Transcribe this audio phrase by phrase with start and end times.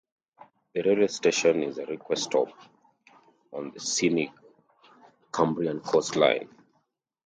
[0.73, 2.47] The railway station is a request stop
[3.53, 4.31] on the scenic
[5.31, 6.49] Cumbrian Coast Line.